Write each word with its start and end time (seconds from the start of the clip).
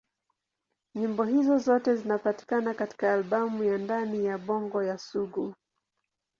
Nyimbo 0.95 1.23
hizo 1.23 1.57
zote 1.57 1.95
zinapatikana 1.95 2.73
katika 2.73 3.13
albamu 3.13 3.63
ya 3.63 3.77
Ndani 3.77 4.25
ya 4.25 4.37
Bongo 4.37 4.83
ya 4.83 4.97
Sugu. 4.97 5.53